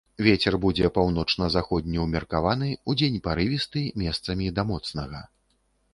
Вецер 0.25 0.53
будзе 0.63 0.87
паўночна-заходні 0.95 2.01
ўмеркаваны, 2.05 2.71
удзень 2.95 3.19
парывісты, 3.27 3.87
месцамі 4.07 4.53
да 4.57 4.69
моцнага. 4.71 5.25